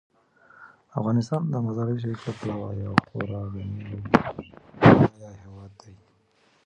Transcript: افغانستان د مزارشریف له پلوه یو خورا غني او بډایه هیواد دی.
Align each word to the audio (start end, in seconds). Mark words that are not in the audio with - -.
افغانستان 0.99 1.41
د 1.51 1.55
مزارشریف 1.65 2.19
له 2.27 2.31
پلوه 2.39 2.69
یو 2.85 2.93
خورا 3.07 3.41
غني 3.51 3.77
او 3.89 3.99
بډایه 5.01 5.37
هیواد 5.43 5.71
دی. 5.83 5.95